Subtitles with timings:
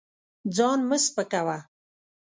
[0.55, 1.57] ځان مه سپکوه.